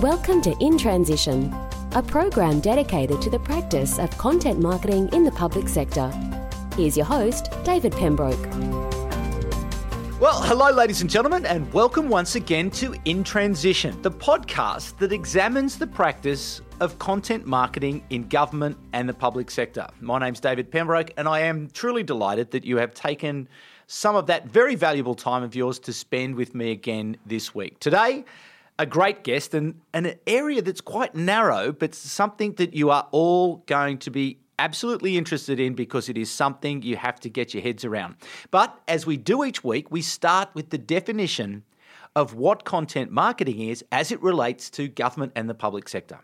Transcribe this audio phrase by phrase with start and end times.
[0.00, 1.52] Welcome to In Transition,
[1.92, 6.10] a program dedicated to the practice of content marketing in the public sector.
[6.76, 8.38] Here's your host, David Pembroke.
[10.20, 15.12] Well, hello, ladies and gentlemen, and welcome once again to In Transition, the podcast that
[15.12, 19.86] examines the practice of content marketing in government and the public sector.
[20.00, 23.48] My name's David Pembroke, and I am truly delighted that you have taken
[23.88, 27.80] some of that very valuable time of yours to spend with me again this week.
[27.80, 28.24] Today,
[28.78, 33.56] a great guest and, an area that's quite narrow, but something that you are all
[33.66, 37.62] going to be absolutely interested in because it is something you have to get your
[37.62, 38.16] heads around.
[38.50, 41.64] But as we do each week, we start with the definition
[42.14, 46.20] of what content marketing is as it relates to government and the public sector.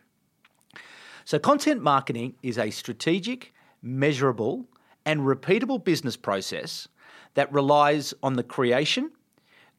[1.24, 4.66] So, content marketing is a strategic, measurable,
[5.06, 6.88] and repeatable business process
[7.34, 9.11] that relies on the creation,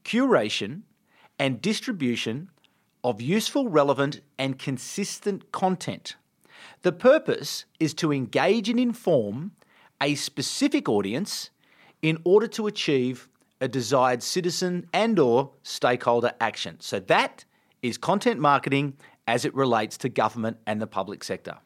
[0.03, 0.81] curation,
[1.39, 2.49] and distribution
[3.03, 6.15] of useful, relevant, and consistent content
[6.85, 9.53] the purpose is to engage and inform
[9.99, 11.49] a specific audience
[12.03, 13.27] in order to achieve
[13.59, 16.77] a desired citizen and or stakeholder action.
[16.79, 17.43] So that
[17.81, 18.97] is content marketing
[19.27, 21.57] as it relates to government and the public sector.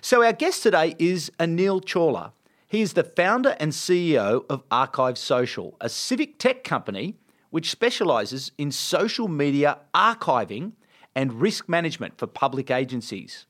[0.00, 2.32] So our guest today is Anil Chawla.
[2.68, 7.14] He is the founder and CEO of Archive Social, a civic tech company
[7.50, 10.72] which specializes in social media archiving
[11.14, 13.46] and risk management for public agencies.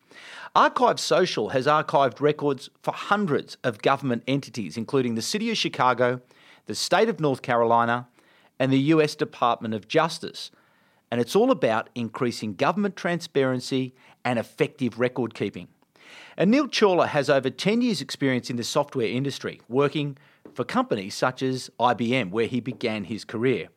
[0.55, 6.21] Archive Social has archived records for hundreds of government entities, including the City of Chicago,
[6.67, 8.09] the State of North Carolina,
[8.59, 10.51] and the US Department of Justice.
[11.11, 13.95] And it's all about increasing government transparency
[14.27, 15.69] and effective record keeping.
[16.39, 20.19] Anil Chawla has over 10 years' experience in the software industry, working
[20.53, 23.69] for companies such as IBM, where he began his career.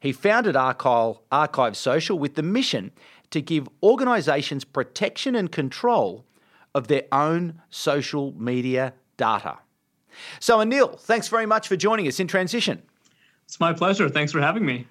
[0.00, 2.92] He founded Archive, Archive Social with the mission
[3.30, 6.26] to give organisations protection and control
[6.74, 9.58] of their own social media data.
[10.38, 12.82] So, Anil, thanks very much for joining us in Transition.
[13.46, 14.08] It's my pleasure.
[14.08, 14.86] Thanks for having me.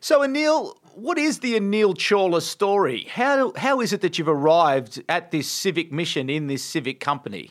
[0.00, 3.06] So, Anil, what is the Anil Chawla story?
[3.10, 7.50] How, how is it that you've arrived at this civic mission in this civic company?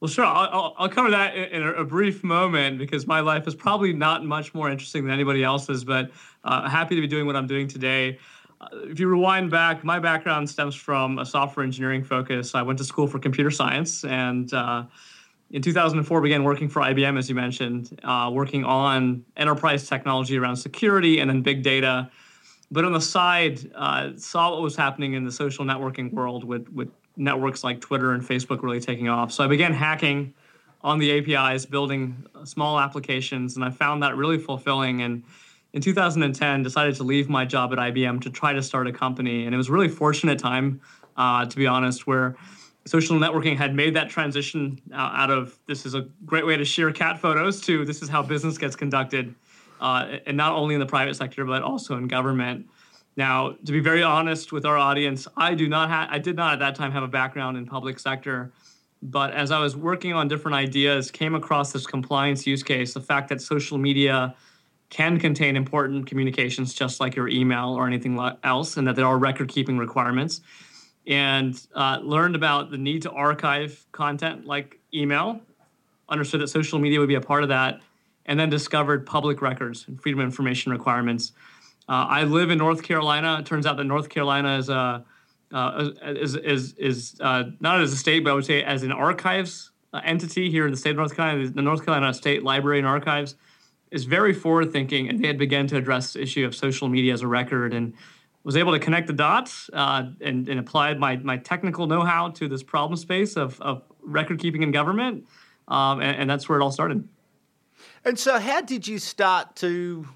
[0.00, 0.24] Well, sure.
[0.24, 4.52] I'll, I'll cover that in a, brief moment because my life is probably not much
[4.52, 6.10] more interesting than anybody else's, but
[6.44, 8.18] uh, happy to be doing what I'm doing today.
[8.60, 12.54] Uh, if you rewind back, my background stems from a software engineering focus.
[12.54, 14.84] I went to school for computer science and uh,
[15.50, 20.56] in 2004 began working for IBM, as you mentioned, uh, working on enterprise technology around
[20.56, 22.10] security and then big data.
[22.70, 26.68] But on the side, uh, saw what was happening in the social networking world with,
[26.70, 29.32] with networks like Twitter and Facebook really taking off.
[29.32, 30.34] So I began hacking
[30.82, 35.02] on the APIs, building small applications, and I found that really fulfilling.
[35.02, 35.22] And
[35.72, 39.46] in 2010 decided to leave my job at IBM to try to start a company.
[39.46, 40.80] And it was a really fortunate time,
[41.16, 42.36] uh, to be honest, where
[42.86, 46.64] social networking had made that transition uh, out of this is a great way to
[46.64, 49.34] share cat photos to this is how business gets conducted,
[49.80, 52.66] uh, and not only in the private sector but also in government.
[53.16, 56.54] Now, to be very honest with our audience, I do not have I did not
[56.54, 58.52] at that time have a background in public sector.
[59.02, 63.00] But as I was working on different ideas, came across this compliance use case, the
[63.00, 64.34] fact that social media
[64.88, 69.18] can contain important communications just like your email or anything else, and that there are
[69.18, 70.40] record keeping requirements.
[71.06, 75.40] And uh, learned about the need to archive content like email,
[76.08, 77.80] understood that social media would be a part of that,
[78.26, 81.32] and then discovered public records and freedom of information requirements.
[81.88, 83.38] Uh, I live in North Carolina.
[83.40, 85.04] It turns out that North Carolina is a
[85.52, 88.92] uh, is is is uh, not as a state, but I would say as an
[88.92, 92.78] archives uh, entity here in the state of North Carolina, the North Carolina State Library
[92.78, 93.36] and Archives
[93.90, 97.12] is very forward thinking, and they had begun to address the issue of social media
[97.12, 97.94] as a record and
[98.42, 102.30] was able to connect the dots uh, and, and applied my, my technical know how
[102.30, 105.26] to this problem space of, of record keeping in government.
[105.68, 107.08] Um, and, and that's where it all started.
[108.06, 110.06] And so, how did you start to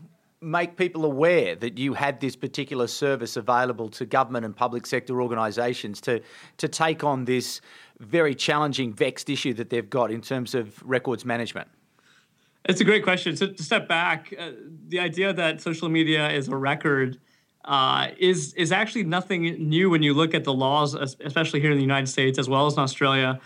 [0.40, 5.20] make people aware that you had this particular service available to government and public sector
[5.20, 6.20] organisations to
[6.58, 7.60] to take on this
[7.98, 11.68] very challenging, vexed issue that they've got in terms of records management?
[12.64, 13.36] It's a great question.
[13.36, 14.52] So to step back, uh,
[14.86, 17.18] the idea that social media is a record
[17.64, 21.76] uh, is is actually nothing new when you look at the laws, especially here in
[21.76, 23.40] the United States as well as in Australia.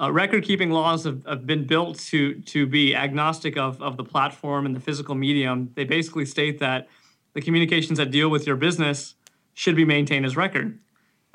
[0.00, 4.04] Uh, record keeping laws have, have been built to to be agnostic of, of the
[4.04, 5.70] platform and the physical medium.
[5.74, 6.88] They basically state that
[7.34, 9.14] the communications that deal with your business
[9.54, 10.78] should be maintained as record.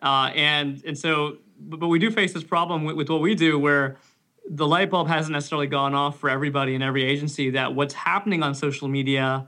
[0.01, 3.36] Uh, and and so, but, but we do face this problem with, with what we
[3.36, 3.98] do where
[4.50, 8.44] the light bulb hasn't necessarily gone off for everybody in every agency that what's happening
[8.44, 9.48] on social media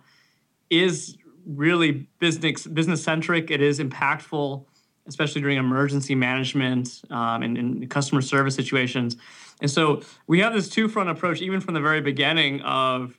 [0.69, 3.51] is really business business centric.
[3.51, 4.65] It is impactful,
[5.07, 9.17] especially during emergency management um, and, and customer service situations.
[9.61, 13.17] And so we have this two front approach, even from the very beginning of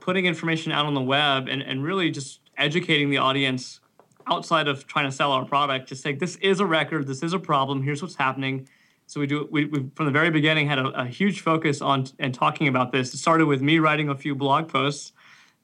[0.00, 3.80] putting information out on the web and, and really just educating the audience
[4.28, 7.32] outside of trying to sell our product, just say this is a record, this is
[7.32, 8.68] a problem, here's what's happening.
[9.06, 12.06] So we do we, we from the very beginning had a, a huge focus on
[12.18, 13.14] and talking about this.
[13.14, 15.12] It started with me writing a few blog posts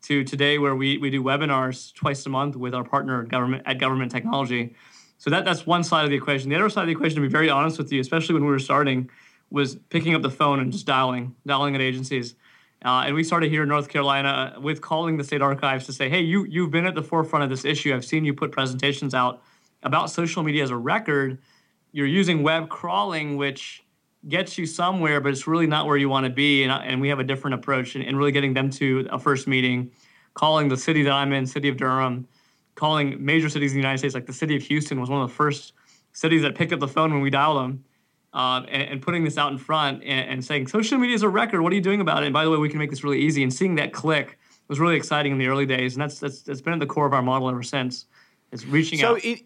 [0.02, 3.78] to today where we, we do webinars twice a month with our partner government at
[3.78, 4.75] government technology.
[5.22, 6.50] So that, that's one side of the equation.
[6.50, 8.50] The other side of the equation, to be very honest with you, especially when we
[8.50, 9.08] were starting,
[9.50, 12.34] was picking up the phone and just dialing, dialing at agencies.
[12.84, 16.08] Uh, and we started here in North Carolina with calling the state archives to say,
[16.08, 17.94] hey, you, you've been at the forefront of this issue.
[17.94, 19.44] I've seen you put presentations out
[19.84, 21.38] about social media as a record.
[21.92, 23.84] You're using web crawling, which
[24.26, 26.64] gets you somewhere, but it's really not where you want to be.
[26.64, 29.46] And, and we have a different approach and, and really getting them to a first
[29.46, 29.92] meeting,
[30.34, 32.26] calling the city that I'm in, city of Durham,
[32.74, 35.28] calling major cities in the United States, like the city of Houston was one of
[35.28, 35.72] the first
[36.12, 37.84] cities that picked up the phone when we dialed them
[38.34, 41.28] uh, and, and, putting this out in front and, and, saying social media is a
[41.28, 41.60] record.
[41.60, 42.26] What are you doing about it?
[42.26, 43.42] And by the way, we can make this really easy.
[43.42, 44.38] And seeing that click
[44.69, 47.06] was really exciting in the early days, and that's that's, that's been at the core
[47.06, 48.06] of our model ever since.
[48.50, 49.25] It's reaching so out.
[49.25, 49.40] In,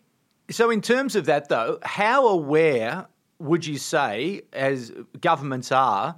[0.51, 3.09] so, in terms of that, though, how aware
[3.41, 6.15] would you say, as governments are,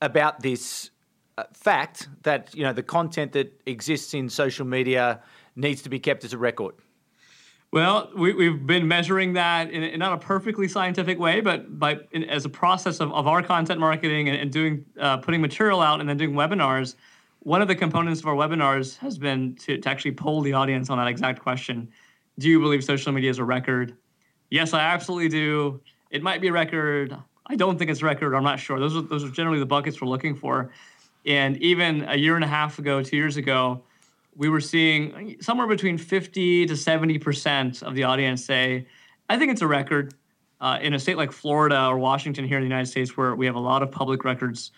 [0.00, 0.90] about this
[1.36, 5.20] uh, fact that you know the content that exists in social media
[5.56, 6.74] needs to be kept as a record?
[7.72, 11.98] Well, we, have been measuring that in, in, not a perfectly scientific way, but by
[12.12, 15.80] in, as a process of, of our content marketing and, and doing uh, putting material
[15.80, 16.94] out and then doing webinars.
[17.40, 20.90] One of the components of our webinars has been to, to actually poll the audience
[20.90, 21.88] on that exact question:
[22.38, 23.96] Do you believe social media is a record?
[24.48, 25.80] Yes, I absolutely do.
[26.10, 27.16] It might be a record.
[27.48, 28.34] I don't think it's a record.
[28.34, 28.78] I'm not sure.
[28.78, 30.70] Those are those are generally the buckets we're looking for.
[31.26, 33.82] And even a year and a half ago, two years ago,
[34.36, 38.86] we were seeing somewhere between 50 to 70% of the audience say,
[39.28, 40.14] I think it's a record.
[40.58, 43.44] Uh, in a state like Florida or Washington here in the United States, where we
[43.44, 44.72] have a lot of public records,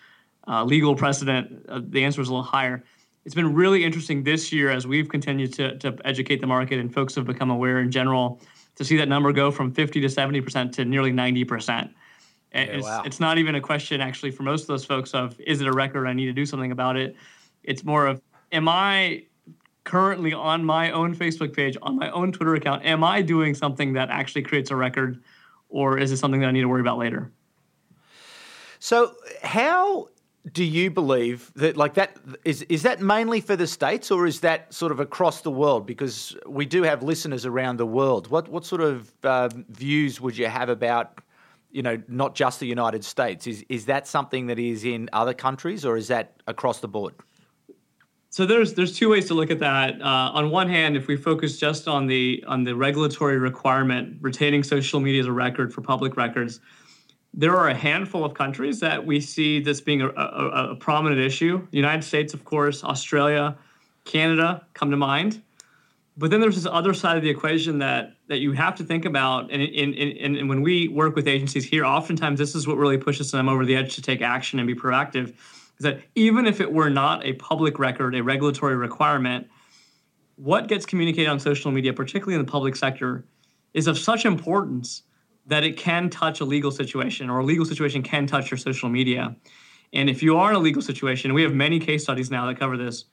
[0.45, 2.83] uh, legal precedent, uh, the answer is a little higher.
[3.23, 6.93] It's been really interesting this year as we've continued to, to educate the market and
[6.93, 8.41] folks have become aware in general
[8.75, 11.89] to see that number go from 50 to 70% to nearly 90%.
[12.51, 13.03] Yeah, it's, wow.
[13.05, 15.71] it's not even a question actually for most of those folks of is it a
[15.71, 17.15] record I need to do something about it.
[17.63, 18.21] It's more of
[18.51, 19.25] am I
[19.89, 23.93] currently on my own Facebook page, on my own Twitter account, am I doing something
[23.93, 25.23] that actually creates a record,
[25.67, 27.31] or is it something that I need to worry about later?
[28.77, 30.09] So, how
[30.53, 34.41] do you believe that like that is is that mainly for the states or is
[34.41, 35.87] that sort of across the world?
[35.87, 38.29] Because we do have listeners around the world.
[38.29, 41.19] What what sort of uh, views would you have about
[41.71, 43.47] you know not just the united states?
[43.47, 47.15] Is is that something that is in other countries or is that across the board
[48.31, 49.99] so there's there's two ways to look at that.
[50.01, 54.61] Uh, on one hand, if we focus just on the on the regulatory requirement retaining
[54.63, 56.59] social media as a record for public records,
[57.33, 61.19] there are a handful of countries that we see this being a, a, a prominent
[61.19, 61.67] issue.
[61.71, 63.57] United States, of course, Australia,
[64.05, 65.41] Canada come to mind.
[66.15, 69.05] But then there's this other side of the equation that that you have to think
[69.05, 69.49] about.
[69.51, 73.31] And, in, and when we work with agencies here, oftentimes this is what really pushes
[73.31, 75.33] them over the edge to take action and be proactive
[75.79, 79.47] is that even if it were not a public record, a regulatory requirement,
[80.35, 83.25] what gets communicated on social media, particularly in the public sector,
[83.73, 85.03] is of such importance
[85.45, 88.89] that it can touch a legal situation or a legal situation can touch your social
[88.89, 89.35] media.
[89.93, 92.59] And if you are in a legal situation, we have many case studies now that
[92.59, 93.05] cover this,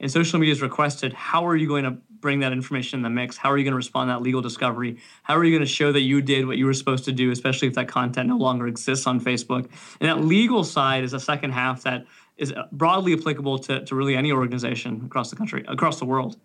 [0.00, 3.10] and social media is requested, how are you going to bring that information in the
[3.10, 3.36] mix?
[3.36, 4.98] How are you going to respond to that legal discovery?
[5.22, 7.30] How are you going to show that you did what you were supposed to do,
[7.30, 9.70] especially if that content no longer exists on Facebook?
[10.00, 12.04] And that legal side is a second half that
[12.36, 16.36] is uh, broadly applicable to, to really any organization across the country, across the world.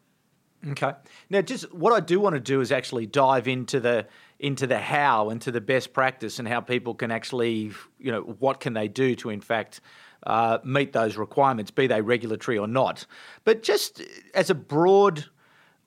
[0.70, 0.94] Okay.
[1.30, 4.08] Now, just what I do want to do is actually dive into the
[4.40, 8.22] into the how and to the best practice and how people can actually, you know,
[8.22, 9.82] what can they do to in fact
[10.26, 13.06] uh, meet those requirements, be they regulatory or not.
[13.44, 14.02] But just
[14.34, 15.26] as a broad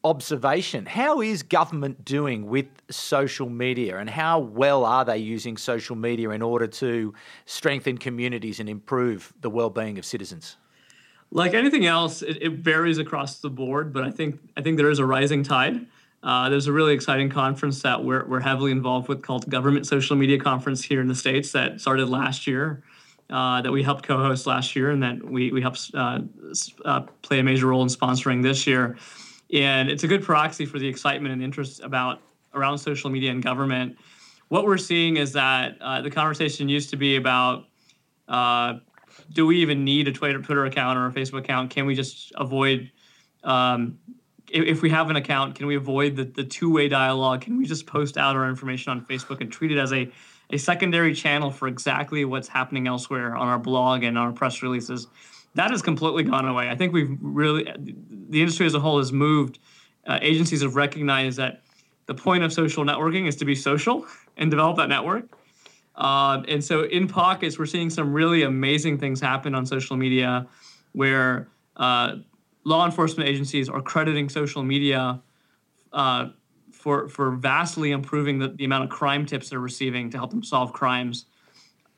[0.05, 0.85] observation.
[0.85, 6.29] How is government doing with social media and how well are they using social media
[6.31, 7.15] in order to
[7.47, 10.59] strengthen communities and improve the well-being of citizens?
[11.31, 14.91] Like anything else, it, it varies across the board, but I think I think there
[14.91, 15.87] is a rising tide.
[16.23, 20.17] Uh, there's a really exciting conference that we're, we're heavily involved with called Government Social
[20.17, 22.83] Media Conference here in the States that started last year,
[23.31, 26.21] uh, that we helped co host last year, and that we, we helped uh,
[26.85, 28.97] uh play a major role in sponsoring this year
[29.53, 32.21] and it's a good proxy for the excitement and interest about
[32.55, 33.97] around social media and government.
[34.49, 37.67] What we're seeing is that uh, the conversation used to be about
[38.29, 38.75] uh,
[39.33, 41.71] do we even need a Twitter, Twitter account or a Facebook account?
[41.71, 42.91] Can we just avoid
[43.43, 43.99] um,
[44.51, 47.41] if we have an account, can we avoid the, the two way dialogue?
[47.41, 50.11] Can we just post out our information on Facebook and treat it as a,
[50.51, 55.07] a secondary channel for exactly what's happening elsewhere on our blog and our press releases?
[55.55, 56.69] That has completely gone away.
[56.69, 59.59] I think we've really, the industry as a whole has moved.
[60.07, 61.63] Uh, agencies have recognized that
[62.07, 65.29] the point of social networking is to be social and develop that network.
[65.97, 70.47] Uh, and so, in pockets, we're seeing some really amazing things happen on social media
[70.93, 72.17] where uh,
[72.65, 75.21] law enforcement agencies are crediting social media
[75.93, 76.29] uh,
[76.85, 80.43] for for vastly improving the, the amount of crime tips they're receiving to help them
[80.45, 81.25] solve crimes.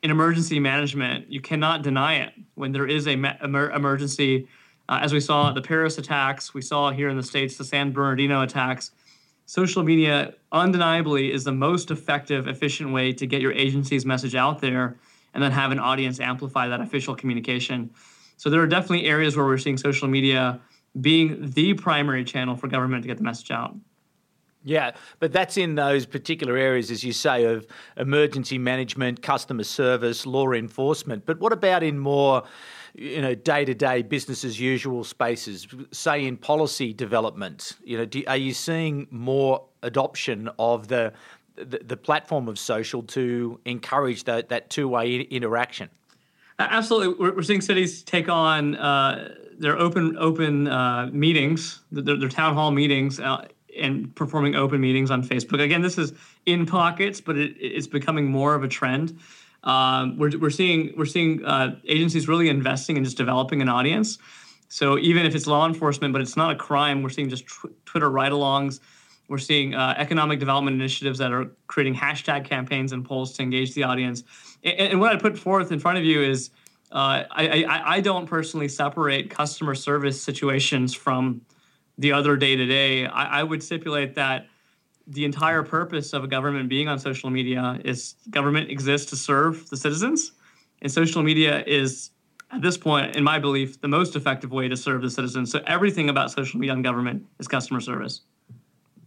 [0.04, 4.46] In emergency management, you cannot deny it when there is a emer- emergency.
[4.88, 7.90] Uh, as we saw the Paris attacks, we saw here in the states the San
[7.90, 8.92] Bernardino attacks.
[9.46, 14.60] Social media undeniably is the most effective, efficient way to get your agency's message out
[14.60, 14.96] there,
[15.34, 17.90] and then have an audience amplify that official communication.
[18.36, 20.60] So there are definitely areas where we're seeing social media
[21.00, 23.74] being the primary channel for government to get the message out.
[24.66, 30.26] Yeah, but that's in those particular areas, as you say, of emergency management, customer service,
[30.26, 31.25] law enforcement.
[31.25, 32.42] But what about in more,
[32.92, 35.68] you know, day-to-day business as usual spaces?
[35.92, 41.12] Say in policy development, you know, do, are you seeing more adoption of the
[41.54, 45.90] the, the platform of social to encourage that that two-way interaction?
[46.58, 52.28] Absolutely, we're, we're seeing cities take on uh, their open open uh, meetings, their, their,
[52.28, 53.46] town hall meetings, uh,
[53.78, 55.61] and performing open meetings on Facebook.
[55.61, 56.12] Again, this is
[56.45, 59.18] in pockets, but it, it's becoming more of a trend.
[59.64, 64.18] Um, we're, we're seeing we're seeing uh, agencies really investing in just developing an audience.
[64.68, 67.73] So even if it's law enforcement, but it's not a crime, we're seeing just tw-
[67.85, 68.80] Twitter ride-alongs.
[69.28, 73.75] We're seeing uh, economic development initiatives that are creating hashtag campaigns and polls to engage
[73.75, 74.23] the audience.
[74.62, 76.50] And, and what I put forth in front of you is
[76.92, 81.40] uh, I, I, I don't personally separate customer service situations from
[81.98, 83.06] the other day to day.
[83.06, 84.46] I would stipulate that
[85.06, 89.68] the entire purpose of a government being on social media is government exists to serve
[89.70, 90.32] the citizens,
[90.82, 92.10] and social media is
[92.52, 95.50] at this point, in my belief, the most effective way to serve the citizens.
[95.50, 98.20] So everything about social media and government is customer service.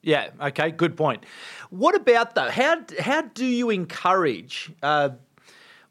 [0.02, 0.30] Yeah.
[0.42, 0.72] Okay.
[0.72, 1.26] Good point.
[1.70, 2.50] What about though?
[2.50, 4.72] How how do you encourage?
[4.82, 5.10] Uh,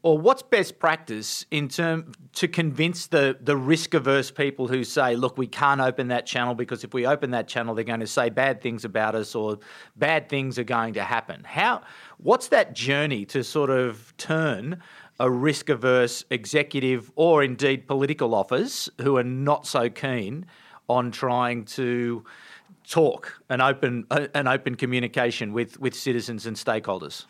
[0.03, 5.17] or what's best practice in term to convince the the risk averse people who say,
[5.17, 8.07] look, we can't open that channel because if we open that channel, they're going to
[8.07, 9.59] say bad things about us or
[9.97, 11.43] bad things are going to happen.
[11.45, 11.83] How
[12.19, 14.83] what's that journey to sort of turn
[15.21, 20.47] a risk averse executive or indeed political office who are not so keen
[20.89, 22.25] on trying to
[22.89, 27.27] talk and open uh, an open communication with with citizens and stakeholders.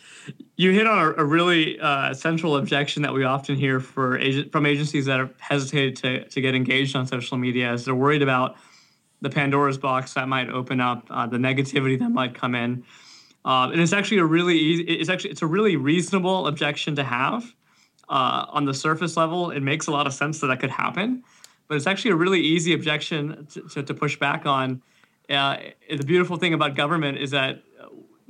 [0.56, 4.20] You hit on a, a really uh, central objection that we often hear for
[4.52, 8.22] from agencies that have hesitated to to get engaged on social media, is they're worried
[8.22, 8.56] about
[9.20, 12.84] the Pandora's box that might open up, uh, the negativity that might come in,
[13.44, 17.04] uh, and it's actually a really easy, it's actually it's a really reasonable objection to
[17.04, 17.44] have.
[18.10, 21.22] Uh, on the surface level, it makes a lot of sense that that could happen,
[21.66, 24.80] but it's actually a really easy objection to, to, to push back on
[25.30, 25.56] uh,
[25.90, 27.62] the beautiful thing about government is that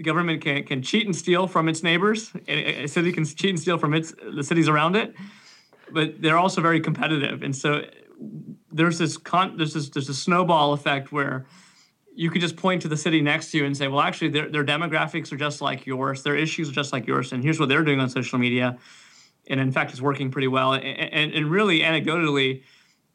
[0.03, 2.33] government can, can cheat and steal from its neighbors.
[2.47, 5.15] A, city can cheat and steal from its the cities around it,
[5.91, 7.43] but they're also very competitive.
[7.43, 7.83] And so
[8.71, 11.47] there's this con, there's this there's a snowball effect where
[12.15, 14.51] you could just point to the city next to you and say, well, actually, their,
[14.51, 17.69] their demographics are just like yours, their issues are just like yours, and here's what
[17.69, 18.77] they're doing on social media.
[19.47, 20.75] And in fact, it's working pretty well.
[20.75, 22.65] And, and, and really, anecdotally,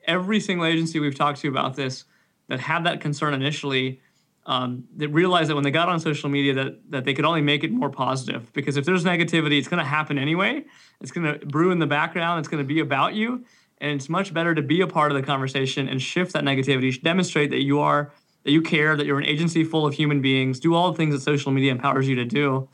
[0.06, 2.06] every single agency we've talked to about this
[2.54, 4.00] that had that concern initially
[4.46, 7.42] um, that realized that when they got on social media that that they could only
[7.42, 8.54] make it more positive.
[8.54, 10.64] Because if there's negativity it's going to happen anyway.
[11.02, 12.40] It's going to brew in the background.
[12.40, 13.44] It's going to be about you.
[13.80, 17.02] And it's much better to be a part of the conversation and shift that negativity
[17.02, 20.60] demonstrate that you are that you care that you're an agency full of human beings
[20.60, 22.70] do all the things that social media empowers you to do.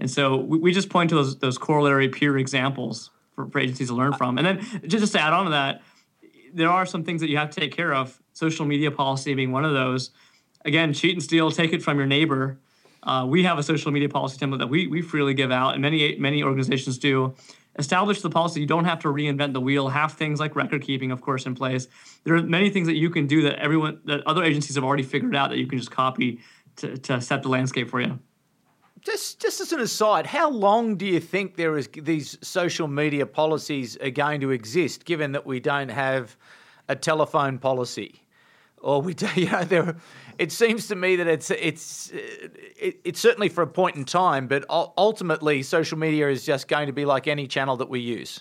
[0.00, 3.88] And so we, we just point to those those corollary peer examples for, for agencies
[3.88, 4.36] to learn from.
[4.38, 5.82] And then just, just to add on to that
[6.54, 9.52] there are some things that you have to take care of social media policy being
[9.52, 10.10] one of those.
[10.64, 12.58] Again, cheat and steal, take it from your neighbor.
[13.02, 15.82] Uh, we have a social media policy template that we, we freely give out, and
[15.82, 17.34] many many organizations do.
[17.78, 18.60] Establish the policy.
[18.60, 19.88] You don't have to reinvent the wheel.
[19.88, 21.88] Have things like record keeping, of course, in place.
[22.24, 25.02] There are many things that you can do that everyone that other agencies have already
[25.02, 26.40] figured out that you can just copy
[26.76, 28.18] to, to set the landscape for you.
[29.00, 33.26] Just, just as an aside, how long do you think there is these social media
[33.26, 36.36] policies are going to exist, given that we don't have
[36.88, 38.21] a telephone policy?
[38.82, 39.96] Or we do, you know, there.
[40.38, 44.46] It seems to me that it's it's it, it's certainly for a point in time,
[44.48, 48.40] but ultimately, social media is just going to be like any channel that we use.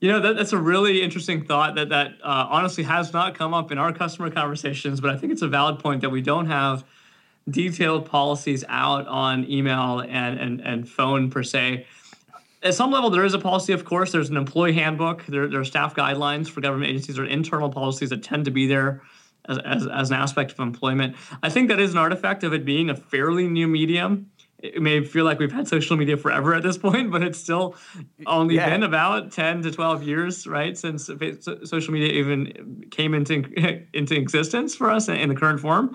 [0.00, 3.54] You know, that, that's a really interesting thought that that uh, honestly has not come
[3.54, 6.46] up in our customer conversations, but I think it's a valid point that we don't
[6.46, 6.84] have
[7.48, 11.86] detailed policies out on email and and, and phone per se.
[12.62, 14.12] At some level, there is a policy, of course.
[14.12, 15.26] There's an employee handbook.
[15.26, 17.16] There, there are staff guidelines for government agencies.
[17.16, 19.02] There are internal policies that tend to be there
[19.48, 21.16] as, as, as an aspect of employment.
[21.42, 24.30] I think that is an artifact of it being a fairly new medium
[24.64, 27.76] it may feel like we've had social media forever at this point, but it's still
[28.26, 28.70] only yeah.
[28.70, 31.10] been about 10 to 12 years, right, since
[31.64, 33.44] social media even came into
[33.92, 35.94] into existence for us in the current form.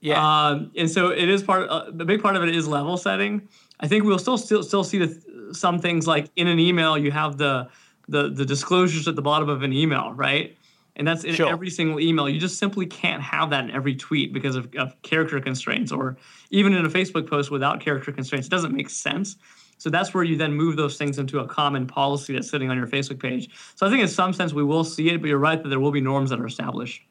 [0.00, 0.46] Yeah.
[0.46, 1.68] Um, and so it is part.
[1.68, 3.48] Uh, the big part of it is level setting.
[3.80, 7.10] I think we'll still still still see the, some things like in an email you
[7.10, 7.68] have the
[8.08, 10.56] the the disclosures at the bottom of an email, right?
[10.98, 11.48] And that's in sure.
[11.48, 12.28] every single email.
[12.28, 16.18] You just simply can't have that in every tweet because of, of, character constraints, or
[16.50, 18.48] even in a Facebook post without character constraints.
[18.48, 19.36] It doesn't make sense.
[19.78, 22.76] So that's where you then move those things into a common policy that's sitting on
[22.76, 23.48] your Facebook page.
[23.76, 25.78] So I think in some sense we will see it, but you're right that there
[25.78, 27.02] will be norms that are established.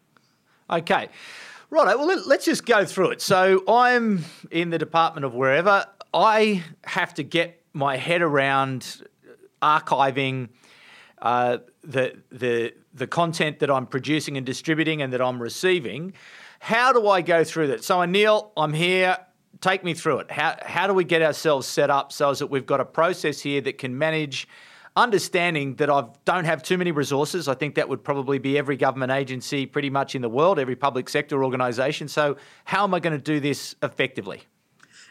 [0.70, 1.08] Okay.
[1.70, 1.98] Right.
[1.98, 3.22] Well, let's just go through it.
[3.22, 5.86] So I'm in the department of wherever.
[6.14, 9.04] I have to get my head around
[9.62, 10.50] archiving
[11.22, 16.14] uh, the the the content that I'm producing and distributing and that I'm receiving.
[16.60, 17.84] How do I go through that?
[17.84, 19.18] So, Anil, I'm here.
[19.62, 20.32] Take me through it.
[20.32, 23.62] How how do we get ourselves set up so that we've got a process here
[23.62, 24.48] that can manage?
[24.96, 28.76] Understanding that I don't have too many resources, I think that would probably be every
[28.76, 32.08] government agency pretty much in the world, every public sector organisation.
[32.08, 34.42] So, how am I going to do this effectively?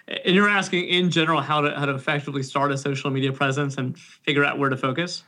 [0.09, 3.77] And you're asking in general how to how to effectively start a social media presence
[3.77, 5.23] and figure out where to focus.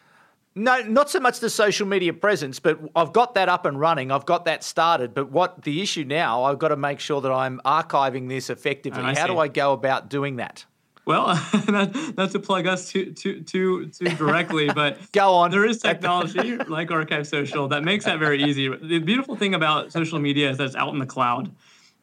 [0.59, 4.11] No, not so much the social media presence, but I've got that up and running.
[4.11, 5.15] I've got that started.
[5.15, 9.03] But what the issue now, I've got to make sure that I'm archiving this effectively.
[9.03, 9.27] How see.
[9.27, 10.65] do I go about doing that?
[11.07, 11.29] Well,
[11.69, 15.53] not, not, to plug us too too too, too directly, but go on.
[15.53, 18.69] There is technology like Archive Social that makes that very easy.
[18.69, 21.55] The beautiful thing about social media is that it's out in the cloud.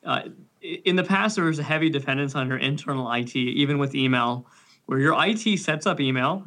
[0.03, 0.21] Uh,
[0.61, 4.47] in the past, there was a heavy dependence on your internal IT, even with email,
[4.85, 6.43] where your IT sets up email,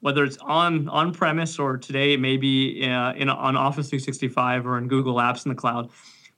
[0.00, 4.88] whether it's on on premise or today maybe uh, in on Office 365 or in
[4.88, 5.90] Google Apps in the cloud.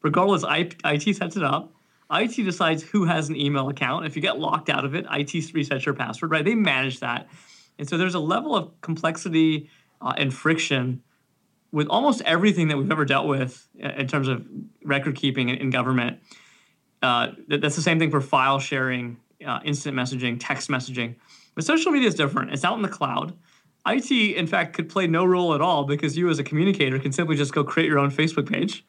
[0.02, 1.74] Regardless, IT sets it up.
[2.10, 4.06] IT decides who has an email account.
[4.06, 6.30] If you get locked out of it, IT resets your password.
[6.30, 6.44] Right?
[6.44, 7.28] They manage that,
[7.78, 9.68] and so there's a level of complexity
[10.00, 11.02] uh, and friction
[11.72, 14.44] with almost everything that we've ever dealt with uh, in terms of
[14.84, 16.18] record keeping in, in government.
[17.02, 21.14] Uh, that's the same thing for file sharing, uh, instant messaging, text messaging.
[21.54, 22.52] But social media is different.
[22.52, 23.36] It's out in the cloud.
[23.86, 27.12] IT, in fact, could play no role at all because you, as a communicator, can
[27.12, 28.84] simply just go create your own Facebook page,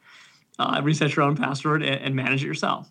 [0.58, 2.90] uh, reset your own password, and, and manage it yourself.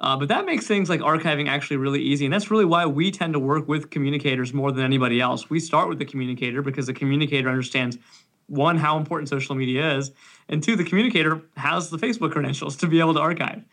[0.00, 2.24] Uh, but that makes things like archiving actually really easy.
[2.24, 5.48] And that's really why we tend to work with communicators more than anybody else.
[5.48, 7.98] We start with the communicator because the communicator understands
[8.46, 10.10] one, how important social media is,
[10.48, 13.64] and two, the communicator has the Facebook credentials to be able to archive.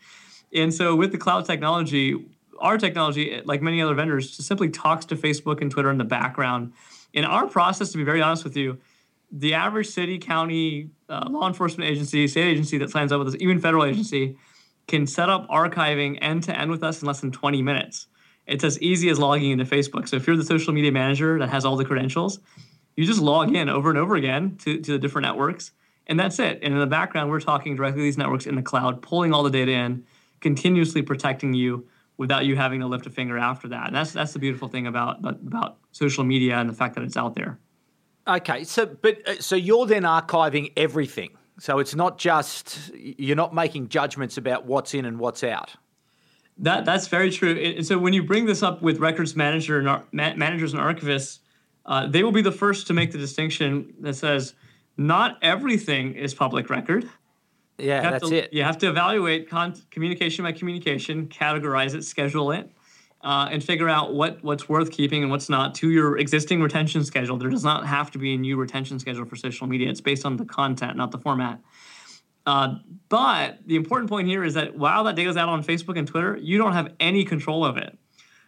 [0.54, 2.24] And so with the cloud technology,
[2.58, 6.04] our technology, like many other vendors, just simply talks to Facebook and Twitter in the
[6.04, 6.72] background
[7.12, 8.78] in our process, to be very honest with you,
[9.30, 13.36] the average city, county, uh, law enforcement agency, state agency that signs up with us,
[13.40, 14.36] even federal agency,
[14.86, 18.08] can set up archiving end to end with us in less than 20 minutes.
[18.46, 20.08] It's as easy as logging into Facebook.
[20.08, 22.40] So if you're the social media manager that has all the credentials,
[22.96, 25.72] you just log in over and over again to, to the different networks,
[26.06, 26.58] and that's it.
[26.62, 29.42] And in the background, we're talking directly to these networks in the cloud, pulling all
[29.42, 30.04] the data in,
[30.40, 33.88] continuously protecting you without you having to lift a finger after that.
[33.88, 37.16] And that's that's the beautiful thing about about social media and the fact that it's
[37.16, 37.58] out there.
[38.26, 41.30] Okay, so but uh, so you're then archiving everything.
[41.58, 45.74] So it's not just you're not making judgments about what's in and what's out.
[46.58, 47.52] That that's very true.
[47.52, 51.40] And so when you bring this up with records manager and ar- managers and archivists,
[51.86, 54.54] uh, they will be the first to make the distinction that says
[54.96, 57.08] not everything is public record.
[57.82, 58.52] Yeah, that's to, it.
[58.52, 62.70] You have to evaluate con- communication by communication, categorize it, schedule it,
[63.22, 67.04] uh, and figure out what what's worth keeping and what's not to your existing retention
[67.04, 67.36] schedule.
[67.36, 69.90] There does not have to be a new retention schedule for social media.
[69.90, 71.60] It's based on the content, not the format.
[72.46, 72.76] Uh,
[73.08, 76.06] but the important point here is that while that data is out on Facebook and
[76.06, 77.96] Twitter, you don't have any control of it.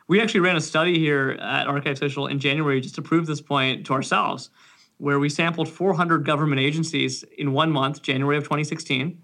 [0.07, 3.41] We actually ran a study here at Archive Social in January just to prove this
[3.41, 4.51] point to ourselves
[4.99, 9.21] where we sampled 400 government agencies in one month, January of 2016,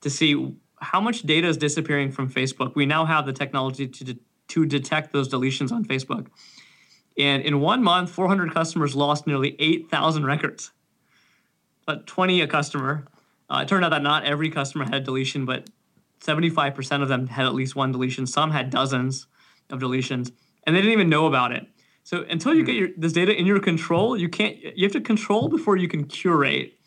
[0.00, 2.74] to see how much data is disappearing from Facebook.
[2.74, 6.26] We now have the technology to, de- to detect those deletions on Facebook.
[7.18, 10.72] And in one month, 400 customers lost nearly 8,000 records,
[11.86, 13.06] but 20 a customer.
[13.50, 15.68] Uh, it turned out that not every customer had deletion, but
[16.20, 18.26] 75% of them had at least one deletion.
[18.26, 19.26] Some had dozens
[19.68, 20.32] of deletions,
[20.66, 21.66] and they didn't even know about it.
[22.04, 24.56] So until you get your, this data in your control, you can't.
[24.76, 26.78] You have to control before you can curate.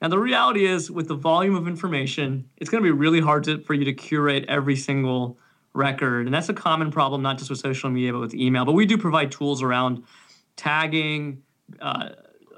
[0.00, 3.44] Now the reality is, with the volume of information, it's going to be really hard
[3.44, 5.38] to, for you to curate every single
[5.74, 8.64] record, and that's a common problem, not just with social media, but with email.
[8.64, 10.04] But we do provide tools around
[10.56, 11.42] tagging.
[11.80, 12.10] Uh,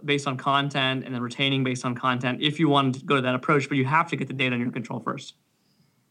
[0.05, 3.23] based on content and then retaining based on content if you want to go to
[3.23, 5.33] that approach but you have to get the data in your control first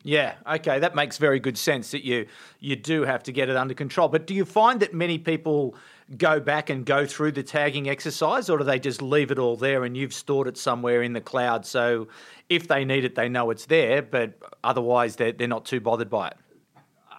[0.04, 2.28] yeah, okay, that makes very good sense that you
[2.60, 4.10] you do have to get it under control.
[4.10, 5.76] But do you find that many people
[6.18, 9.56] go back and go through the tagging exercise or do they just leave it all
[9.56, 12.08] there and you've stored it somewhere in the cloud so
[12.50, 16.10] if they need it they know it's there, but otherwise they're, they're not too bothered
[16.10, 16.38] by it?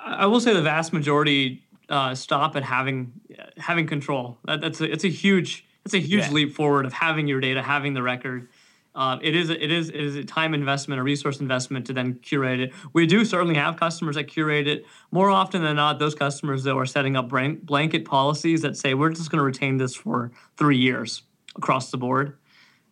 [0.04, 3.12] I will say the vast majority uh, stop at having
[3.56, 4.38] having control.
[4.44, 6.30] That, that's a, it's a huge it's a huge yeah.
[6.30, 8.48] leap forward of having your data, having the record.
[8.94, 12.14] Uh, it is it is it is a time investment, a resource investment to then
[12.22, 12.72] curate it.
[12.92, 14.86] We do certainly have customers that curate it.
[15.10, 19.10] More often than not, those customers though are setting up blanket policies that say we're
[19.10, 21.22] just going to retain this for three years
[21.56, 22.38] across the board.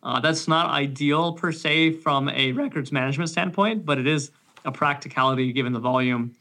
[0.01, 4.31] Uh, that's not ideal per se from a records management standpoint, but it is
[4.65, 6.35] a practicality given the volume.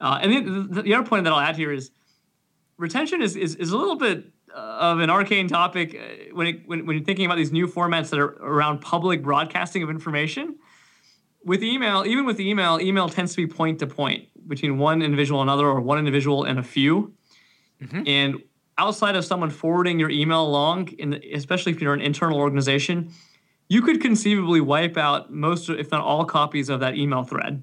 [0.00, 1.92] Uh, and the, the, other point that I'll add here is
[2.76, 4.24] retention is, is, is a little bit
[4.56, 8.10] of an arcane topic uh, when, it, when, when you're thinking about these new formats
[8.10, 10.56] that are around public broadcasting of information.
[11.44, 15.40] With email, even with email, email tends to be point to point between one individual
[15.40, 17.14] and another, or one individual and a few.
[17.80, 18.02] Mm-hmm.
[18.06, 18.42] And
[18.78, 23.12] outside of someone forwarding your email along, the, especially if you're an internal organization,
[23.68, 27.62] you could conceivably wipe out most, if not all, copies of that email thread.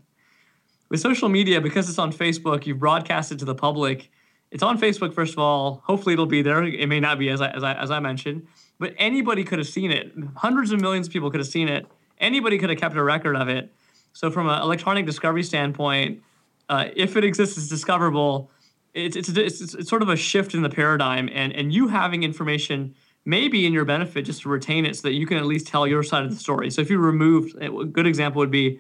[0.90, 4.12] With social media, because it's on Facebook, you broadcast it to the public
[4.54, 5.82] it's on Facebook, first of all.
[5.86, 6.64] Hopefully, it'll be there.
[6.64, 8.46] It may not be, as I, as I, as I mentioned,
[8.78, 10.14] but anybody could have seen it.
[10.36, 11.88] Hundreds of millions of people could have seen it.
[12.20, 13.74] Anybody could have kept a record of it.
[14.14, 16.22] So, from an electronic discovery standpoint,
[16.70, 18.52] uh, if it exists, it's discoverable.
[18.94, 22.22] It's, it's, it's, it's sort of a shift in the paradigm, and, and you having
[22.22, 22.94] information
[23.26, 25.66] may be in your benefit just to retain it so that you can at least
[25.66, 26.70] tell your side of the story.
[26.70, 28.80] So, if you removed, a good example would be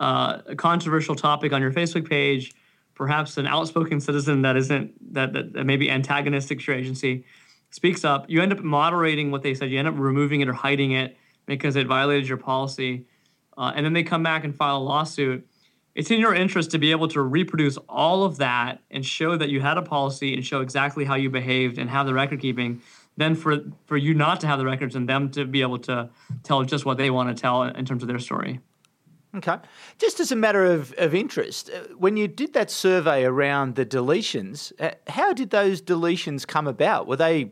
[0.00, 2.54] uh, a controversial topic on your Facebook page
[2.94, 7.24] perhaps an outspoken citizen that isn't that, that, that antagonistic to your agency
[7.70, 9.70] speaks up you end up moderating what they said.
[9.70, 13.06] You end up removing it or hiding it because it violated your policy
[13.56, 15.46] uh, and then they come back and file a lawsuit.
[15.94, 19.48] It's in your interest to be able to reproduce all of that and show that
[19.48, 22.82] you had a policy and show exactly how you behaved and have the record keeping
[23.16, 26.08] then for for you not to have the records and them to be able to
[26.42, 28.60] tell just what they want to tell in terms of their story
[29.36, 29.56] Okay.
[29.98, 33.84] Just as a matter of, of interest, uh, when you did that survey around the
[33.84, 37.08] deletions, uh, how did those deletions come about?
[37.08, 37.50] Were they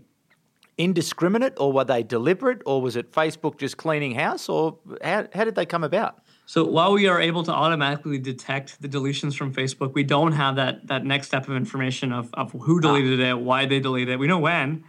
[0.78, 5.44] indiscriminate or were they deliberate or was it Facebook just cleaning house or how, how
[5.44, 6.18] did they come about?
[6.46, 10.56] So while we are able to automatically detect the deletions from Facebook, we don't have
[10.56, 13.30] that that next step of information of, of who deleted ah.
[13.30, 14.18] it, why they deleted it.
[14.18, 14.84] We know when.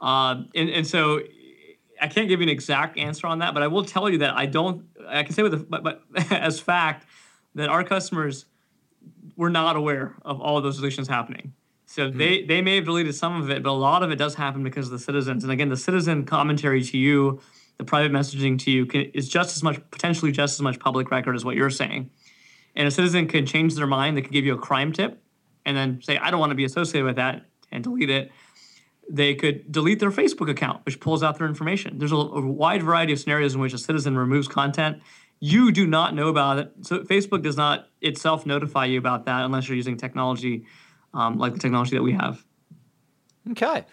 [0.00, 1.20] Uh, and, and so
[2.00, 4.36] I can't give you an exact answer on that, but I will tell you that
[4.36, 4.84] I don't.
[5.08, 7.06] I can say with, a, but, but as fact
[7.54, 8.46] that our customers
[9.36, 11.52] were not aware of all of those deletions happening.
[11.86, 12.18] So mm-hmm.
[12.18, 14.62] they they may have deleted some of it, but a lot of it does happen
[14.62, 15.42] because of the citizens.
[15.42, 17.40] And again, the citizen commentary to you,
[17.78, 21.10] the private messaging to you, can, is just as much potentially just as much public
[21.10, 22.10] record as what you're saying.
[22.76, 24.16] And a citizen can change their mind.
[24.16, 25.22] They could give you a crime tip,
[25.64, 28.30] and then say, "I don't want to be associated with that," and delete it
[29.10, 31.98] they could delete their Facebook account, which pulls out their information.
[31.98, 35.02] There's a, a, wide variety of scenarios in which a citizen removes content.
[35.40, 36.72] You do not know about it.
[36.82, 40.66] So Facebook does not itself notify you about that unless you're using technology
[41.14, 42.44] um, like the technology that we have.
[43.52, 43.84] Okay.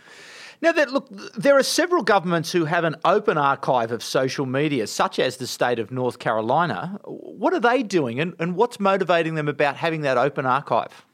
[0.62, 4.88] Now that look, there are several governments who have an open archive of social media,
[4.88, 7.00] such as the state of North Carolina.
[7.04, 11.05] What are they doing, and, and what's motivating them about having that open archive?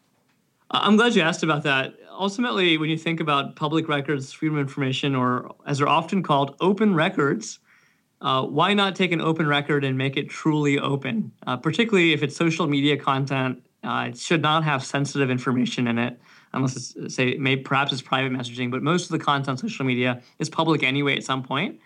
[0.71, 4.61] I'm glad you asked about that ultimately, when you think about public records, freedom of
[4.61, 7.59] information, or as they're often called, open records,
[8.21, 11.31] uh, why not take an open record and make it truly open?
[11.47, 15.97] Uh, particularly if it's social media content, uh, it should not have sensitive information in
[15.97, 16.21] it,
[16.53, 18.69] unless it's say maybe perhaps it's private messaging.
[18.69, 21.79] But most of the content on social media is public anyway at some point.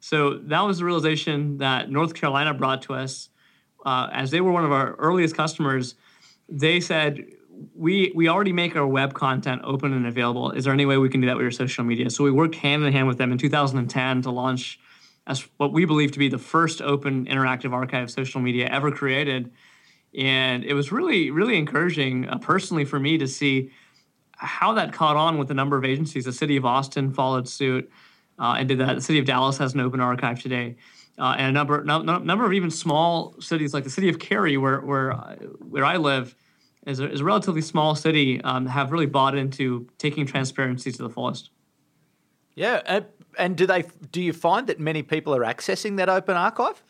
[0.00, 3.28] So that was the realization that North Carolina brought to us,
[3.84, 5.94] uh, as they were one of our earliest customers.
[6.48, 7.26] They said
[7.74, 10.50] we we already make our web content open and available.
[10.50, 12.10] Is there any way we can do that with your social media?
[12.10, 14.78] So we worked hand in hand with them in 2010 to launch
[15.26, 18.90] as what we believe to be the first open interactive archive of social media ever
[18.90, 19.52] created.
[20.16, 23.70] And it was really really encouraging uh, personally for me to see
[24.36, 26.24] how that caught on with a number of agencies.
[26.24, 27.90] The city of Austin followed suit
[28.38, 28.94] uh, and did that.
[28.94, 30.76] The city of Dallas has an open archive today.
[31.16, 34.56] Uh, and a number, no, number of even small cities like the city of Cary,
[34.56, 35.12] where where
[35.60, 36.34] where I live,
[36.86, 41.02] is a, is a relatively small city, um, have really bought into taking transparency to
[41.02, 41.50] the fullest.
[42.54, 43.06] Yeah, and,
[43.38, 46.82] and do they do you find that many people are accessing that open archive?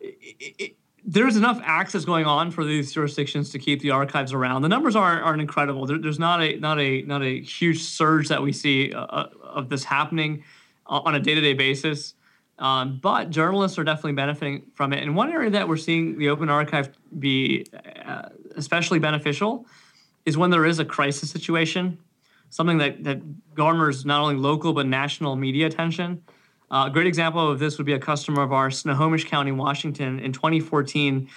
[0.00, 4.62] It, it, there's enough access going on for these jurisdictions to keep the archives around.
[4.62, 5.84] The numbers aren't, aren't incredible.
[5.84, 9.28] There, there's not a not a not a huge surge that we see uh, uh
[9.42, 10.42] of this happening
[10.86, 12.14] on a day-to-day basis.
[12.58, 15.02] Um, but journalists are definitely benefiting from it.
[15.02, 17.66] And one area that we're seeing the open archive be
[18.04, 19.66] uh, especially beneficial
[20.24, 21.98] is when there is a crisis situation,
[22.50, 26.22] something that, that garners not only local but national media attention.
[26.70, 30.20] Uh, a great example of this would be a customer of ours, Snohomish County, Washington,
[30.20, 31.28] in 2014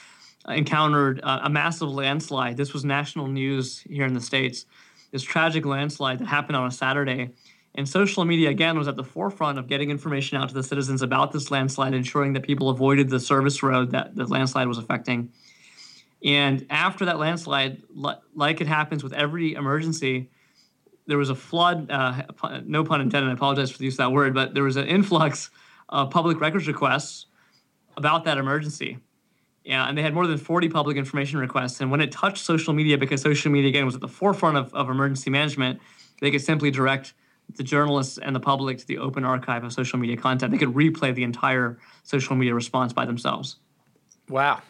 [0.47, 2.57] uh, encountered uh, a massive landslide.
[2.57, 4.65] This was national news here in the States.
[5.11, 7.31] This tragic landslide that happened on a Saturday.
[7.77, 11.03] And social media, again, was at the forefront of getting information out to the citizens
[11.03, 15.31] about this landslide, ensuring that people avoided the service road that the landslide was affecting.
[16.25, 17.83] And after that landslide,
[18.33, 20.31] like it happens with every emergency,
[21.05, 22.23] there was a flood, uh,
[22.65, 24.87] no pun intended, I apologize for the use of that word, but there was an
[24.87, 25.51] influx
[25.87, 27.27] of public records requests
[27.95, 28.97] about that emergency.
[29.63, 31.79] Yeah, and they had more than 40 public information requests.
[31.79, 34.73] And when it touched social media, because social media, again, was at the forefront of,
[34.73, 35.79] of emergency management,
[36.21, 37.13] they could simply direct
[37.55, 40.51] the journalists and the public to the open archive of social media content.
[40.51, 43.57] They could replay the entire social media response by themselves.
[44.29, 44.61] Wow.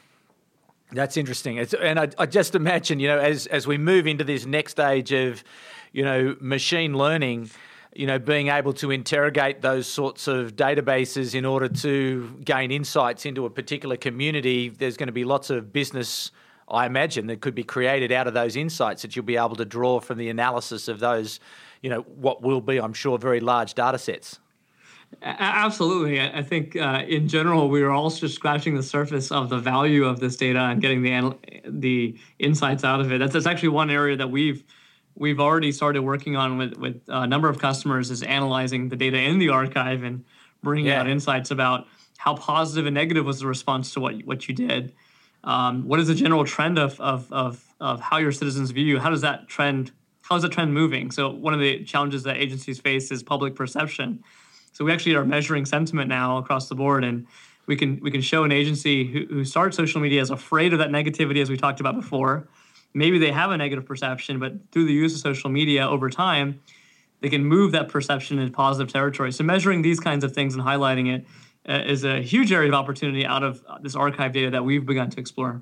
[0.91, 1.57] That's interesting.
[1.57, 4.71] It's, and I, I, just imagine, you know, as as we move into this next
[4.71, 5.43] stage of,
[5.91, 7.49] you know, machine learning,
[7.93, 13.25] you know, being able to interrogate those sorts of databases in order to gain insights
[13.25, 16.31] into a particular community, there's going to be lots of business,
[16.69, 19.65] I imagine, that could be created out of those insights that you'll be able to
[19.65, 21.39] draw from the analysis of those,
[21.81, 24.39] you know, what will be, I'm sure, very large data sets.
[25.21, 26.19] Absolutely.
[26.19, 30.03] I think uh, in general, we are all just scratching the surface of the value
[30.03, 31.33] of this data and getting the
[31.65, 33.19] the insights out of it.
[33.19, 34.63] That's, that's actually one area that we've
[35.15, 39.17] we've already started working on with, with a number of customers is analyzing the data
[39.17, 40.25] in the archive and
[40.61, 40.99] bringing yeah.
[40.99, 41.87] out insights about
[42.17, 44.93] how positive and negative was the response to what, what you did.
[45.43, 48.99] Um, what is the general trend of, of, of, of how your citizens view you?
[48.99, 49.91] How does that trend,
[50.27, 51.11] how is the trend moving?
[51.11, 54.23] So one of the challenges that agencies face is public perception.
[54.73, 57.25] So we actually are measuring sentiment now across the board, and
[57.65, 60.79] we can we can show an agency who, who starts social media as afraid of
[60.79, 62.47] that negativity, as we talked about before.
[62.93, 66.61] Maybe they have a negative perception, but through the use of social media over time,
[67.21, 69.31] they can move that perception into positive territory.
[69.31, 71.25] So measuring these kinds of things and highlighting it
[71.69, 75.09] uh, is a huge area of opportunity out of this archive data that we've begun
[75.09, 75.61] to explore.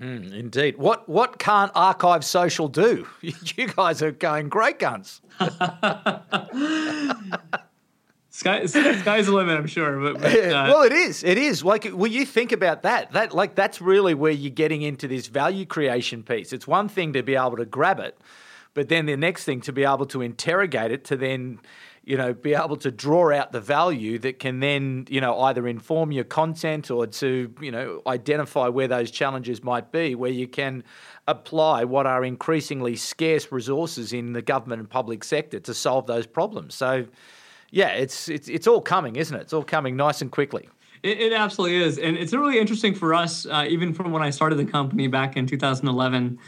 [0.00, 0.78] Mm, indeed.
[0.78, 3.06] What what can't Archive Social do?
[3.22, 5.20] You guys are going great guns.
[8.32, 10.00] Sky, sky's the limit, I'm sure.
[10.00, 11.24] But, but uh, well, it is.
[11.24, 11.64] It is.
[11.64, 15.26] Like, when you think about that, that like that's really where you're getting into this
[15.26, 16.52] value creation piece.
[16.52, 18.16] It's one thing to be able to grab it,
[18.72, 21.58] but then the next thing to be able to interrogate it to then,
[22.04, 25.68] you know, be able to draw out the value that can then, you know, either
[25.68, 30.48] inform your content or to, you know, identify where those challenges might be, where you
[30.48, 30.82] can
[31.28, 36.26] apply what are increasingly scarce resources in the government and public sector to solve those
[36.26, 36.74] problems.
[36.74, 37.06] So
[37.70, 39.42] yeah, it's it's it's all coming, isn't it?
[39.42, 40.68] It's all coming nice and quickly.
[41.02, 44.30] It, it absolutely is, and it's really interesting for us, uh, even from when I
[44.30, 46.38] started the company back in 2011,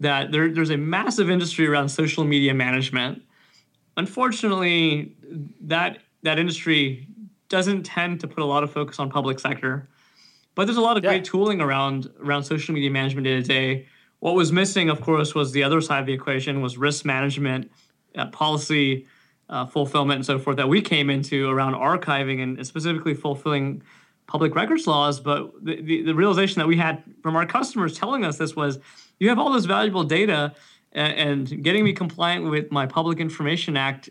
[0.00, 3.22] that there, there's a massive industry around social media management.
[3.96, 5.14] Unfortunately,
[5.60, 7.06] that that industry
[7.48, 9.88] doesn't tend to put a lot of focus on public sector,
[10.54, 11.10] but there's a lot of yeah.
[11.10, 13.86] great tooling around around social media management day to day.
[14.20, 17.70] What was missing, of course, was the other side of the equation was risk management,
[18.16, 19.06] uh, policy
[19.48, 23.82] uh, fulfillment and so forth that we came into around archiving and specifically fulfilling
[24.26, 25.20] public records laws.
[25.20, 28.78] But the, the, the, realization that we had from our customers telling us this was
[29.18, 30.54] you have all this valuable data
[30.94, 31.12] and,
[31.50, 34.10] and getting me compliant with my Public Information Act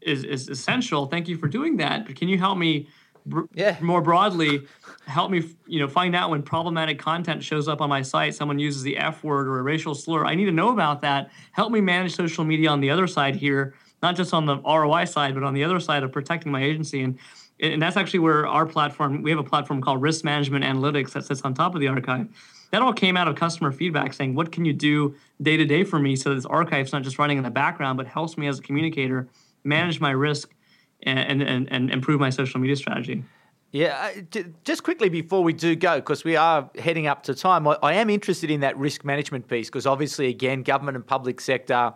[0.00, 1.06] is, is essential.
[1.06, 2.06] Thank you for doing that.
[2.06, 2.88] But can you help me
[3.26, 3.76] br- yeah.
[3.80, 4.66] more broadly
[5.06, 8.58] help me you know find out when problematic content shows up on my site someone
[8.58, 11.72] uses the f word or a racial slur i need to know about that help
[11.72, 15.34] me manage social media on the other side here not just on the ROI side,
[15.34, 17.02] but on the other side of protecting my agency.
[17.02, 17.18] And
[17.62, 21.26] and that's actually where our platform, we have a platform called Risk Management Analytics that
[21.26, 22.26] sits on top of the archive.
[22.70, 25.84] That all came out of customer feedback saying, what can you do day to day
[25.84, 28.58] for me so this archive's not just running in the background, but helps me as
[28.58, 29.28] a communicator
[29.64, 30.54] manage my risk
[31.02, 33.24] and, and, and improve my social media strategy.
[33.72, 34.10] Yeah,
[34.64, 38.10] just quickly before we do go, because we are heading up to time, I am
[38.10, 41.92] interested in that risk management piece because obviously, again, government and public sector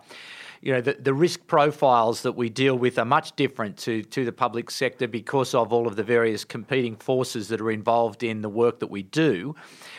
[0.61, 4.25] you know, the, the risk profiles that we deal with are much different to, to
[4.25, 8.41] the public sector because of all of the various competing forces that are involved in
[8.41, 9.55] the work that we do.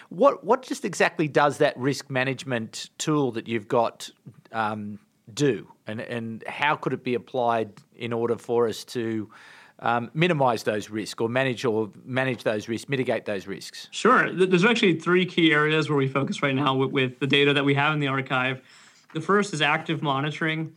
[0.08, 4.10] What, what just exactly does that risk management tool that you've got
[4.52, 4.98] um,
[5.32, 5.68] do?
[5.86, 9.30] And, and how could it be applied in order for us to
[9.80, 13.88] um, minimise those risks or manage or manage those risks, mitigate those risks?
[13.90, 14.32] Sure.
[14.32, 17.64] There's actually three key areas where we focus right now with, with the data that
[17.64, 18.62] we have in the archive.
[19.16, 20.74] The first is active monitoring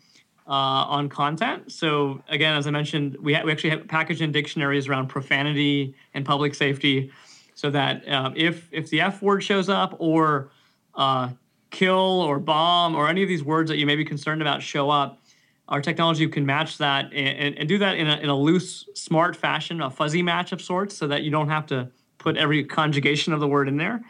[0.47, 0.51] uh,
[0.95, 1.73] on content.
[1.73, 5.93] So again, as I mentioned, we, ha- we actually have packaged in dictionaries around profanity
[6.13, 7.11] and public safety,
[7.53, 10.51] so that uh, if if the F word shows up or
[10.95, 11.31] uh,
[11.69, 14.89] kill or bomb or any of these words that you may be concerned about show
[14.89, 15.19] up,
[15.67, 19.35] our technology can match that and, and do that in a, in a loose, smart
[19.35, 23.33] fashion, a fuzzy match of sorts, so that you don't have to put every conjugation
[23.33, 24.01] of the word in there.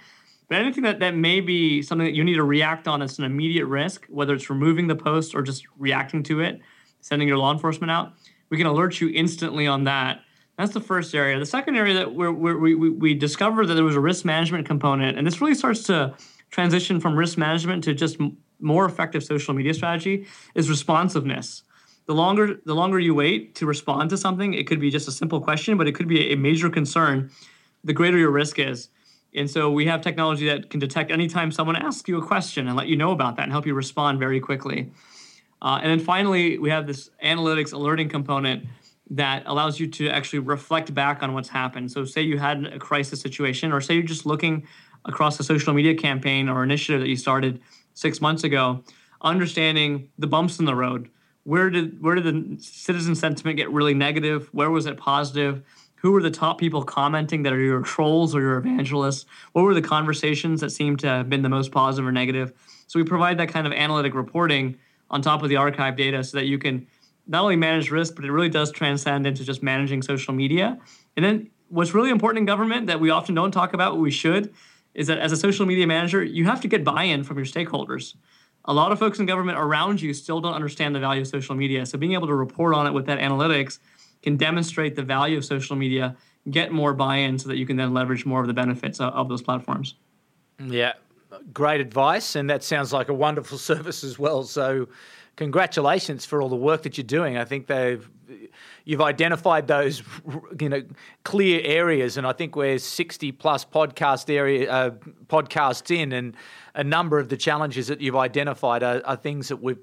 [0.49, 3.23] But anything that, that may be something that you need to react on as an
[3.23, 6.59] immediate risk, whether it's removing the post or just reacting to it,
[7.01, 8.13] sending your law enforcement out,
[8.49, 10.21] we can alert you instantly on that.
[10.57, 11.39] That's the first area.
[11.39, 15.17] The second area that we're, we we discovered that there was a risk management component,
[15.17, 16.15] and this really starts to
[16.49, 18.17] transition from risk management to just
[18.59, 21.63] more effective social media strategy is responsiveness.
[22.07, 25.12] The longer the longer you wait to respond to something, it could be just a
[25.12, 27.31] simple question, but it could be a major concern.
[27.83, 28.89] The greater your risk is.
[29.35, 32.75] And so we have technology that can detect anytime someone asks you a question and
[32.75, 34.91] let you know about that and help you respond very quickly.
[35.61, 38.65] Uh, and then finally, we have this analytics alerting component
[39.11, 41.91] that allows you to actually reflect back on what's happened.
[41.91, 44.67] So, say you had a crisis situation, or say you're just looking
[45.05, 47.61] across a social media campaign or initiative that you started
[47.93, 48.83] six months ago,
[49.21, 51.09] understanding the bumps in the road.
[51.43, 54.49] Where did where did the citizen sentiment get really negative?
[54.53, 55.63] Where was it positive?
[56.01, 59.25] Who were the top people commenting that are your trolls or your evangelists?
[59.51, 62.53] What were the conversations that seemed to have been the most positive or negative?
[62.88, 64.77] So we provide that kind of analytic reporting
[65.09, 66.88] on top of the archive data so that you can
[67.27, 70.79] not only manage risk, but it really does transcend into just managing social media.
[71.17, 74.12] And then what's really important in government that we often don't talk about, what we
[74.12, 74.53] should,
[74.93, 77.45] is that as a social media manager, you have to get buy in from your
[77.45, 78.15] stakeholders.
[78.65, 81.55] A lot of folks in government around you still don't understand the value of social
[81.55, 81.85] media.
[81.85, 83.79] So being able to report on it with that analytics
[84.21, 86.15] can demonstrate the value of social media,
[86.49, 89.13] get more buy in so that you can then leverage more of the benefits of,
[89.13, 89.95] of those platforms.
[90.63, 90.93] Yeah,
[91.53, 92.36] great advice.
[92.36, 94.43] And that sounds like a wonderful service as well.
[94.43, 94.88] So,
[95.36, 97.38] congratulations for all the work that you're doing.
[97.38, 98.10] I think they've
[98.86, 100.03] you've identified those
[100.60, 100.84] you know
[101.23, 104.89] clear areas, and I think we're 60 plus podcast area uh,
[105.27, 106.36] podcasts in, and
[106.75, 109.77] a number of the challenges that you've identified are, are things that we've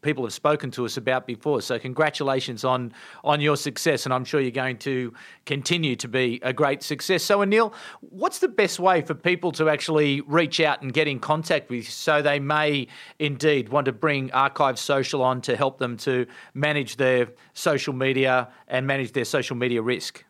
[0.00, 1.60] people have spoken to us about before.
[1.60, 2.92] So congratulations on
[3.24, 5.12] on your success, and I'm sure you're going to
[5.46, 7.22] continue to be a great success.
[7.22, 11.18] So Anil, what's the best way for people to actually reach out and get in
[11.18, 12.86] contact with you so they may
[13.18, 18.86] indeed want to bring ArchiveSocial on to help them to manage their social media and
[18.86, 20.24] manage their social media risk?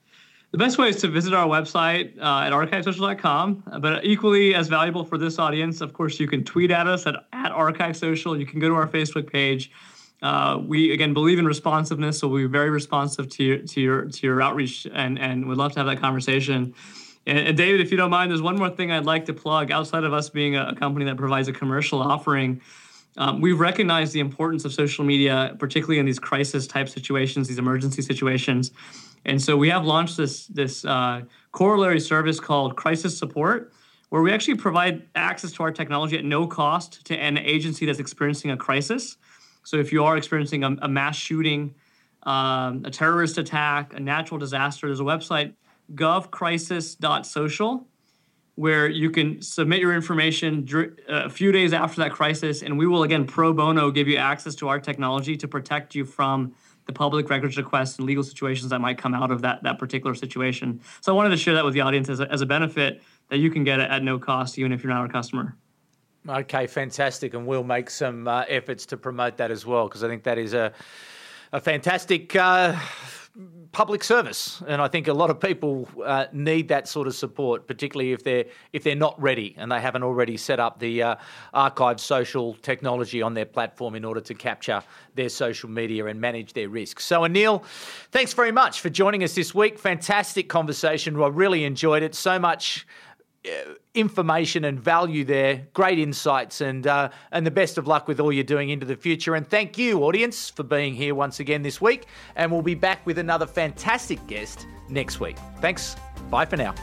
[0.50, 3.64] The best way is to visit our website uh, at archivesocial.com.
[3.80, 7.16] But equally as valuable for this audience, of course, you can tweet at us at,
[7.32, 8.38] at archivesocial.
[8.38, 9.70] You can go to our Facebook page.
[10.22, 14.26] Uh, we again believe in responsiveness, so we're very responsive to your to your to
[14.26, 16.74] your outreach, and and would love to have that conversation.
[17.24, 19.70] And, and, David, if you don't mind, there's one more thing I'd like to plug
[19.70, 22.62] outside of us being a, a company that provides a commercial offering.
[23.16, 27.59] Um, we've recognized the importance of social media, particularly in these crisis type situations, these
[27.59, 28.71] emergency situations.
[29.25, 33.73] And so we have launched this this uh, corollary service called Crisis Support,
[34.11, 37.99] where we actually provide access to our technology at no cost to an agency that's
[37.99, 39.16] experiencing a crisis.
[39.64, 41.75] So if you are experiencing a, a mass shooting,
[42.23, 45.55] um, a terrorist attack, a natural disaster, there's a website
[45.94, 47.87] govcrisis.social
[48.59, 52.88] where you can submit your information uh, a few days after that crisis, and we
[52.88, 56.53] will again pro bono give you access to our technology to protect you from
[56.87, 60.12] the public records requests and legal situations that might come out of that that particular
[60.12, 60.81] situation.
[61.03, 63.38] So I wanted to share that with the audience as a, as a benefit that
[63.38, 65.57] you can get it at no cost, even if you're not a customer.
[66.29, 70.09] Okay, fantastic, and we'll make some uh, efforts to promote that as well because I
[70.09, 70.73] think that is a
[71.53, 72.35] a fantastic.
[72.35, 72.75] Uh,
[73.72, 77.66] public service, and I think a lot of people uh, need that sort of support,
[77.66, 81.16] particularly if they're if they're not ready and they haven't already set up the uh,
[81.55, 84.83] archive social technology on their platform in order to capture
[85.14, 87.05] their social media and manage their risks.
[87.05, 87.64] So, Anil,
[88.11, 89.79] thanks very much for joining us this week.
[89.79, 91.20] Fantastic conversation.
[91.20, 92.14] I really enjoyed it.
[92.14, 92.86] So much
[93.47, 95.66] uh, information and value there.
[95.74, 98.96] Great insights, and uh, and the best of luck with all you're doing into the
[98.96, 99.34] future.
[99.34, 102.07] And thank you, audience, for being here once again this week.
[102.36, 105.36] And we'll be back with another fantastic guest next week.
[105.61, 105.96] Thanks.
[106.30, 106.74] Bye for now.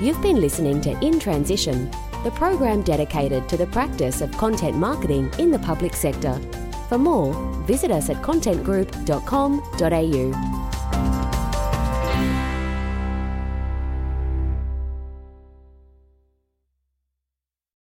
[0.00, 1.90] You've been listening to In Transition
[2.24, 6.40] the program dedicated to the practice of content marketing in the public sector.
[6.88, 10.83] For more, visit us at contentgroup.com.au.